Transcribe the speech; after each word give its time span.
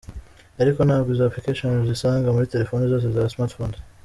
Ariko 0.61 0.79
ntabwo 0.87 1.09
izo 1.13 1.23
applications 1.25 1.81
uzisanga 1.85 2.33
muri 2.35 2.51
telefone 2.53 2.83
zose 2.91 3.07
za 3.15 3.31
smartphones. 3.33 3.79